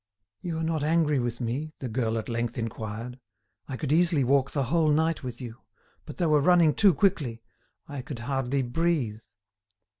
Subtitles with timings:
[0.41, 3.19] "You are not angry with me?" the girl at length inquired.
[3.67, 5.57] "I could easily walk the whole night with you;
[6.07, 7.43] but they were running too quickly,
[7.87, 9.21] I could hardly breathe."